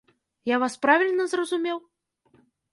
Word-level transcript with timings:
Я 0.51 0.55
вас 0.63 0.77
правільна 0.87 1.27
зразумеў? 1.35 1.77